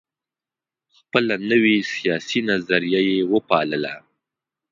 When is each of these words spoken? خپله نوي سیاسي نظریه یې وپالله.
خپله 0.97 1.35
نوي 1.51 1.77
سیاسي 1.93 2.39
نظریه 2.49 3.01
یې 3.09 3.17
وپالله. 3.33 3.93